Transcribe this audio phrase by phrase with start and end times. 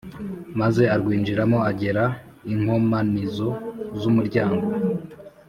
[0.59, 2.03] Maze arwinjiramo agera
[2.53, 3.49] inkomanizo
[3.99, 4.65] z’ umuryango.